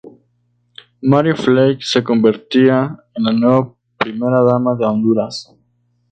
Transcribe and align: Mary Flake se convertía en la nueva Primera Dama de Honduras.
Mary 1.03 1.35
Flake 1.35 1.81
se 1.83 2.03
convertía 2.03 3.03
en 3.13 3.23
la 3.23 3.33
nueva 3.33 3.75
Primera 3.99 4.41
Dama 4.41 4.73
de 4.75 4.85
Honduras. 4.87 5.55